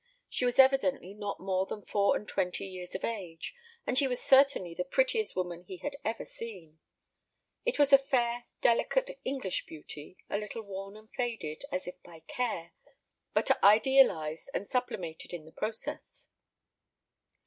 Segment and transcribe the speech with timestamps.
[0.29, 3.53] She was evidently not more than four and twenty years of age,
[3.85, 6.79] and she was certainly the prettiest woman he had ever seen.
[7.65, 12.21] It was a fair delicate English beauty, a little worn and faded, as if by
[12.21, 12.73] care,
[13.35, 16.25] but idealized and sublimated in the process.